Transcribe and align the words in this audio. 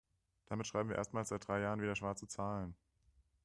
Damit 0.47 0.65
schreiben 0.65 0.89
wir 0.89 0.95
erstmals 0.95 1.29
seit 1.29 1.47
drei 1.47 1.59
Jahren 1.59 1.79
wieder 1.79 1.95
schwarze 1.95 2.27
Zahlen. 2.27 2.73